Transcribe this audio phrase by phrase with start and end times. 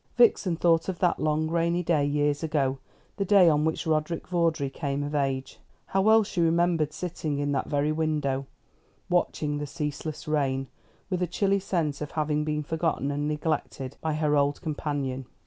[0.17, 2.79] Vixen thought of that long rainy day, years ago,
[3.17, 5.59] the day on which Roderick Vawdrey came of age.
[5.85, 8.47] How well she remembered sitting in that very window,
[9.09, 10.65] watching the ceaseless rain,
[11.11, 15.27] with a chilly sense of having been forgotten and neglected by her old companion.